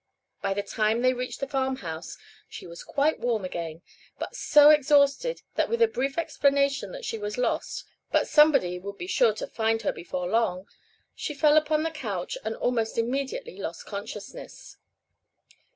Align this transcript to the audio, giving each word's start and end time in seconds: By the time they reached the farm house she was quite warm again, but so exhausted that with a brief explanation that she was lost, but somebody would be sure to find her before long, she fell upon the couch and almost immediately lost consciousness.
By 0.41 0.55
the 0.55 0.63
time 0.63 1.03
they 1.03 1.13
reached 1.13 1.41
the 1.41 1.47
farm 1.47 1.75
house 1.75 2.17
she 2.49 2.65
was 2.65 2.83
quite 2.83 3.19
warm 3.19 3.45
again, 3.45 3.83
but 4.17 4.35
so 4.35 4.71
exhausted 4.71 5.43
that 5.53 5.69
with 5.69 5.79
a 5.79 5.87
brief 5.87 6.17
explanation 6.17 6.91
that 6.93 7.05
she 7.05 7.19
was 7.19 7.37
lost, 7.37 7.85
but 8.11 8.27
somebody 8.27 8.79
would 8.79 8.97
be 8.97 9.05
sure 9.05 9.33
to 9.35 9.45
find 9.45 9.83
her 9.83 9.93
before 9.93 10.25
long, 10.27 10.65
she 11.13 11.35
fell 11.35 11.55
upon 11.55 11.83
the 11.83 11.91
couch 11.91 12.35
and 12.43 12.55
almost 12.55 12.97
immediately 12.97 13.57
lost 13.59 13.85
consciousness. 13.85 14.77